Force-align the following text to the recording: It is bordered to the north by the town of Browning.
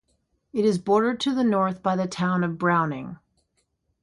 It 0.51 0.65
is 0.65 0.79
bordered 0.79 1.19
to 1.19 1.35
the 1.35 1.43
north 1.43 1.83
by 1.83 1.95
the 1.95 2.07
town 2.07 2.43
of 2.43 2.57
Browning. 2.57 3.19